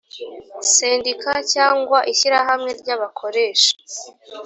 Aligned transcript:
sendika 0.73 1.31
cyangwa 1.53 1.97
ishyirahamwe 2.11 2.71
ry 2.81 2.89
abakoresha 2.95 3.71